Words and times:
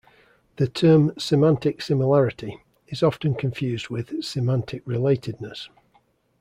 The 0.55 0.65
term 0.67 1.13
semantic 1.19 1.79
similarity 1.79 2.59
is 2.87 3.03
often 3.03 3.35
confused 3.35 3.89
with 3.89 4.23
semantic 4.23 4.83
relatedness. 4.85 5.69